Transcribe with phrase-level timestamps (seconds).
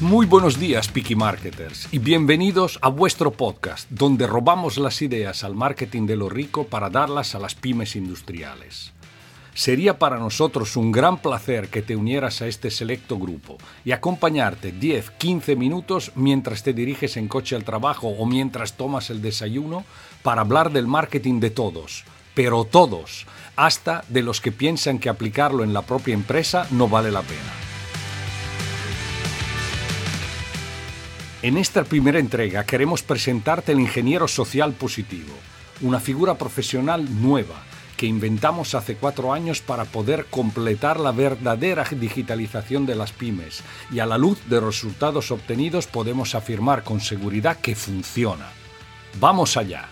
[0.00, 5.54] Muy buenos días, Piki Marketers, y bienvenidos a vuestro podcast, donde robamos las ideas al
[5.54, 8.92] marketing de lo rico para darlas a las pymes industriales.
[9.54, 13.56] Sería para nosotros un gran placer que te unieras a este selecto grupo
[13.86, 19.22] y acompañarte 10-15 minutos mientras te diriges en coche al trabajo o mientras tomas el
[19.22, 19.86] desayuno
[20.22, 22.04] para hablar del marketing de todos,
[22.34, 23.26] pero todos,
[23.56, 27.65] hasta de los que piensan que aplicarlo en la propia empresa no vale la pena.
[31.42, 35.34] En esta primera entrega queremos presentarte el ingeniero social positivo,
[35.82, 37.62] una figura profesional nueva
[37.98, 44.00] que inventamos hace cuatro años para poder completar la verdadera digitalización de las pymes y
[44.00, 48.48] a la luz de resultados obtenidos podemos afirmar con seguridad que funciona.
[49.20, 49.88] Vamos allá.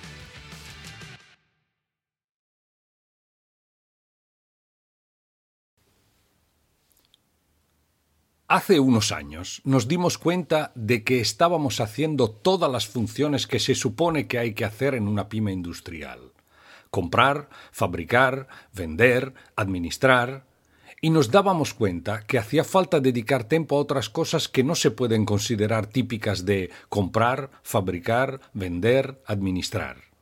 [8.55, 13.75] Hace unos años nos dimos cuenta de que estábamos haciendo todas las funciones que se
[13.75, 16.31] supone que hay que hacer en una pyme industrial.
[16.89, 20.45] Comprar, fabricar, vender, administrar.
[21.01, 24.93] Y nos dábamos cuenta que hacía falta dedicar tiempo a otras cosas que no se
[24.93, 30.14] pueden considerar típicas de comprar, fabricar, vender, administrar.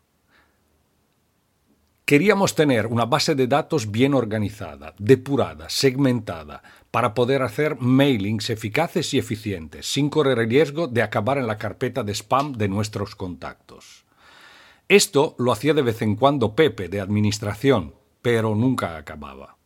[2.12, 9.14] Queríamos tener una base de datos bien organizada, depurada, segmentada, para poder hacer mailings eficaces
[9.14, 13.16] y eficientes, sin correr el riesgo de acabar en la carpeta de spam de nuestros
[13.16, 14.04] contactos.
[14.88, 19.56] Esto lo hacía de vez en cuando Pepe, de administración, pero nunca acababa.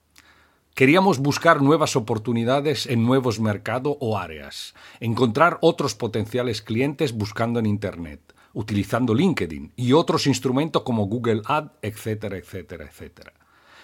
[0.77, 7.67] Queríamos buscar nuevas oportunidades en nuevos mercados o áreas, encontrar otros potenciales clientes buscando en
[7.67, 13.35] Internet, utilizando LinkedIn y otros instrumentos como Google Ad, etcétera, etcétera, etcétera.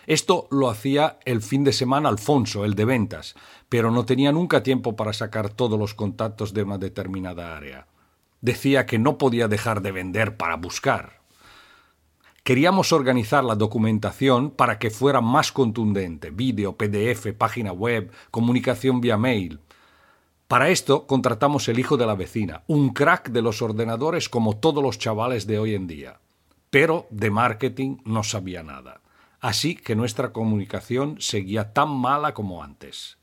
[0.07, 3.35] Esto lo hacía el fin de semana Alfonso, el de ventas,
[3.69, 7.87] pero no tenía nunca tiempo para sacar todos los contactos de una determinada área.
[8.41, 11.21] Decía que no podía dejar de vender para buscar.
[12.43, 19.19] Queríamos organizar la documentación para que fuera más contundente, vídeo, PDF, página web, comunicación vía
[19.19, 19.61] mail.
[20.53, 24.83] Para esto contratamos el hijo de la vecina, un crack de los ordenadores como todos
[24.83, 26.21] los chavales de hoy en día.
[26.69, 29.01] Pero de marketing no sabía nada.
[29.41, 33.17] Así que nuestra comunicación seguía tan mala como antes.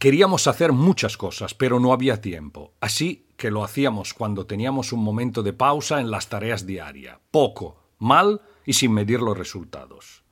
[0.00, 2.72] Queríamos hacer muchas cosas, pero no había tiempo.
[2.80, 7.18] Así que lo hacíamos cuando teníamos un momento de pausa en las tareas diarias.
[7.30, 10.24] Poco, mal y sin medir los resultados.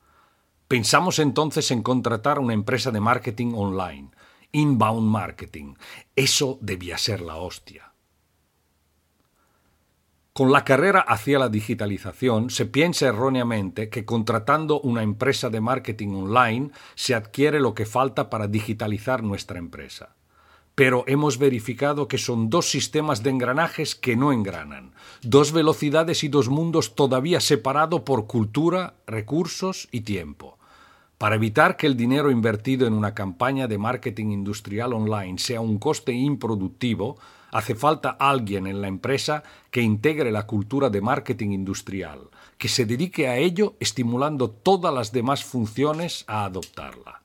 [0.66, 4.10] Pensamos entonces en contratar una empresa de marketing online
[4.52, 5.74] inbound marketing.
[6.14, 7.92] Eso debía ser la hostia.
[10.34, 16.14] Con la carrera hacia la digitalización se piensa erróneamente que contratando una empresa de marketing
[16.14, 20.16] online se adquiere lo que falta para digitalizar nuestra empresa.
[20.74, 26.28] Pero hemos verificado que son dos sistemas de engranajes que no engranan, dos velocidades y
[26.28, 30.58] dos mundos todavía separados por cultura, recursos y tiempo.
[31.22, 35.78] Para evitar que el dinero invertido en una campaña de marketing industrial online sea un
[35.78, 37.16] coste improductivo,
[37.52, 42.28] hace falta alguien en la empresa que integre la cultura de marketing industrial,
[42.58, 47.22] que se dedique a ello estimulando todas las demás funciones a adoptarla.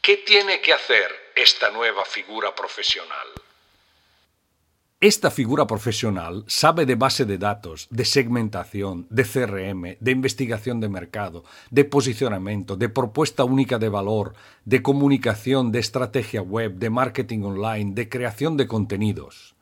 [0.00, 3.28] ¿Qué tiene que hacer esta nueva figura profesional?
[5.00, 10.90] Esta figura profesional sabe de base de datos, de segmentación, de CRM, de investigación de
[10.90, 14.34] mercado, de posicionamiento, de propuesta única de valor,
[14.66, 19.54] de comunicación, de estrategia web, de marketing online, de creación de contenidos.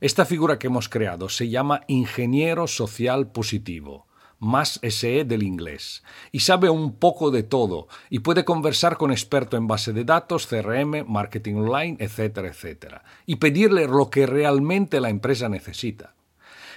[0.00, 4.06] Esta figura que hemos creado se llama ingeniero social positivo
[4.40, 6.02] más SE del inglés,
[6.32, 10.46] y sabe un poco de todo, y puede conversar con experto en base de datos,
[10.46, 16.14] CRM, marketing online, etcétera, etcétera, y pedirle lo que realmente la empresa necesita.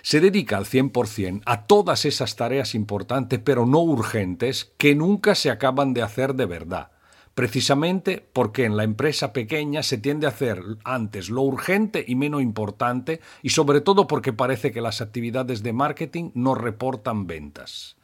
[0.03, 5.49] Se dedica al 100% a todas esas tareas importantes pero no urgentes que nunca se
[5.49, 6.92] acaban de hacer de verdad
[7.35, 12.41] precisamente porque en la empresa pequeña se tiende a hacer antes lo urgente y menos
[12.41, 17.95] importante y sobre todo porque parece que las actividades de marketing no reportan ventas.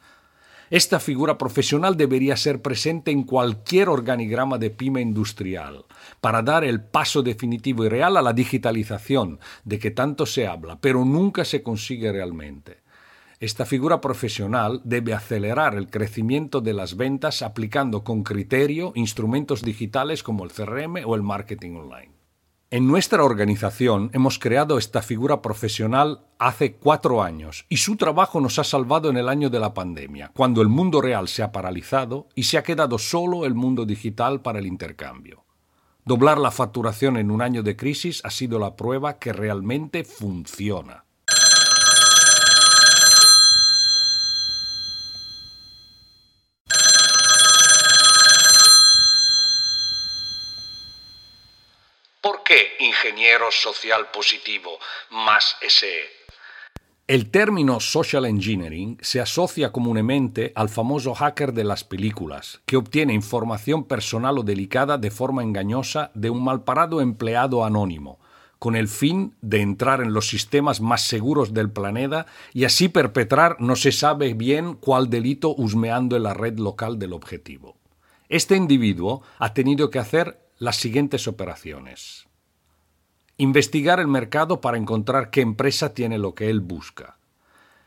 [0.70, 5.84] Esta figura profesional debería ser presente en cualquier organigrama de pyme industrial,
[6.20, 10.78] para dar el paso definitivo y real a la digitalización, de que tanto se habla,
[10.80, 12.78] pero nunca se consigue realmente.
[13.40, 20.22] Esta figura profesional debe acelerar el crecimiento de las ventas aplicando con criterio instrumentos digitales
[20.22, 22.12] como el CRM o el marketing online.
[22.68, 28.58] En nuestra organización hemos creado esta figura profesional hace cuatro años y su trabajo nos
[28.58, 32.28] ha salvado en el año de la pandemia, cuando el mundo real se ha paralizado
[32.34, 35.46] y se ha quedado solo el mundo digital para el intercambio.
[36.04, 41.06] Doblar la facturación en un año de crisis ha sido la prueba que realmente funciona.
[52.30, 54.78] ¿Por qué ingeniero social positivo
[55.10, 55.88] más SE?
[57.08, 63.14] El término social engineering se asocia comúnmente al famoso hacker de las películas, que obtiene
[63.14, 68.20] información personal o delicada de forma engañosa de un malparado empleado anónimo,
[68.60, 73.56] con el fin de entrar en los sistemas más seguros del planeta y así perpetrar
[73.58, 77.76] no se sabe bien cuál delito husmeando en la red local del objetivo.
[78.28, 82.28] Este individuo ha tenido que hacer las siguientes operaciones.
[83.38, 87.16] Investigar el mercado para encontrar qué empresa tiene lo que él busca.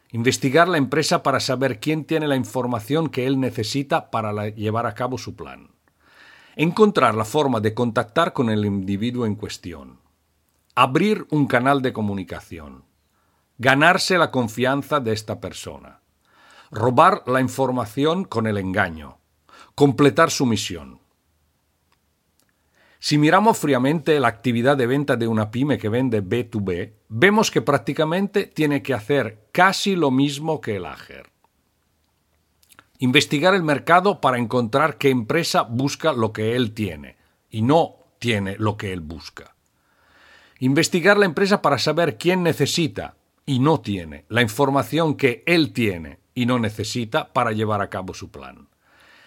[0.09, 4.95] Investigar la empresa para saber quién tiene la información que él necesita para llevar a
[4.95, 5.69] cabo su plan.
[6.55, 9.99] Encontrar la forma de contactar con el individuo en cuestión.
[10.73, 12.85] Abrir un canal de comunicación.
[13.59, 15.99] Ganarse la confianza de esta persona.
[16.71, 19.19] Robar la información con el engaño.
[19.75, 21.02] Completar su misión.
[23.03, 27.61] Si miramos fríamente la actividad de venta de una pyme que vende B2B, vemos que
[27.61, 31.29] prácticamente tiene que hacer casi lo mismo que el AGER.
[32.99, 37.17] Investigar el mercado para encontrar qué empresa busca lo que él tiene
[37.49, 39.53] y no tiene lo que él busca.
[40.59, 46.19] Investigar la empresa para saber quién necesita y no tiene la información que él tiene
[46.33, 48.69] y no necesita para llevar a cabo su plan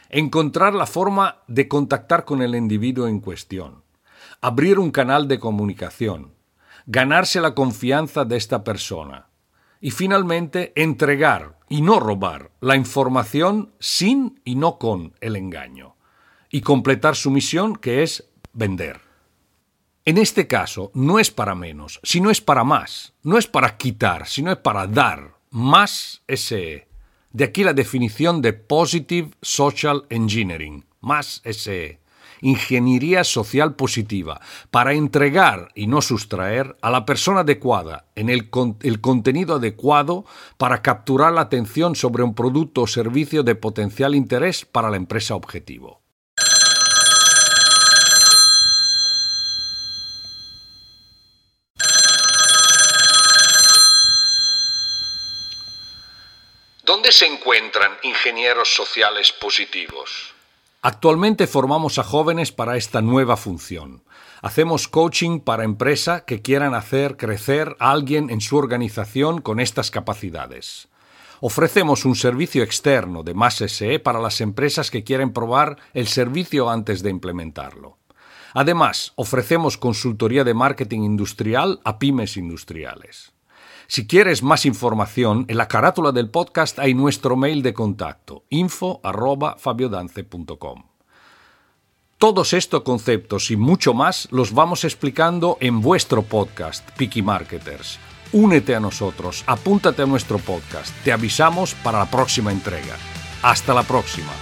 [0.08, 3.82] encontrar la forma de contactar con el individuo en cuestión,
[4.40, 6.34] abrir un canal de comunicación,
[6.86, 9.28] ganarse la confianza de esta persona
[9.80, 15.96] y finalmente entregar y no robar la información sin y no con el engaño
[16.50, 19.00] y completar su misión que es vender.
[20.04, 24.28] En este caso no es para menos, sino es para más, no es para quitar,
[24.28, 26.85] sino es para dar más ese
[27.36, 32.00] de aquí la definición de Positive Social Engineering, más SE,
[32.40, 34.40] ingeniería social positiva,
[34.70, 38.48] para entregar y no sustraer a la persona adecuada en el,
[38.80, 40.24] el contenido adecuado
[40.56, 45.34] para capturar la atención sobre un producto o servicio de potencial interés para la empresa
[45.34, 46.05] objetivo.
[57.06, 60.34] ¿Dónde se encuentran ingenieros sociales positivos?
[60.82, 64.02] Actualmente formamos a jóvenes para esta nueva función.
[64.42, 69.92] Hacemos coaching para empresas que quieran hacer crecer a alguien en su organización con estas
[69.92, 70.88] capacidades.
[71.38, 76.68] Ofrecemos un servicio externo de más SE para las empresas que quieren probar el servicio
[76.68, 77.98] antes de implementarlo.
[78.52, 83.35] Además, ofrecemos consultoría de marketing industrial a pymes industriales.
[83.88, 90.84] Si quieres más información, en la carátula del podcast hay nuestro mail de contacto, info@fabiodance.com.
[92.18, 97.98] Todos estos conceptos y mucho más los vamos explicando en vuestro podcast, Picky Marketers.
[98.32, 100.94] Únete a nosotros, apúntate a nuestro podcast.
[101.04, 102.96] Te avisamos para la próxima entrega.
[103.42, 104.32] Hasta la próxima.